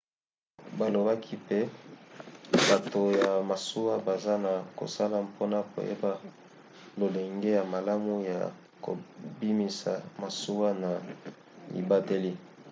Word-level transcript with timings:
balobaki 0.79 1.35
pe 1.47 1.59
boye 2.49 2.63
bato 2.71 3.01
ya 3.21 3.31
masuwa 3.49 3.93
baza 4.07 4.33
na 4.45 4.53
kosala 4.79 5.15
mpona 5.29 5.57
koyeba 5.71 6.11
lolenge 6.99 7.49
ya 7.59 7.63
malamu 7.73 8.13
ya 8.31 8.39
kobimisa 8.83 9.91
masuwa 10.21 10.67
na 10.81 10.89
libateli 11.75 12.31